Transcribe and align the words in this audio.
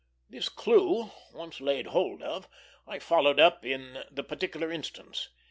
This 0.27 0.49
clew, 0.49 1.11
once 1.31 1.61
laid 1.61 1.85
hold 1.85 2.23
of, 2.23 2.47
I 2.87 2.97
followed 2.97 3.39
up 3.39 3.63
in 3.63 4.03
the 4.09 4.23
particular 4.23 4.71
instance. 4.71 5.29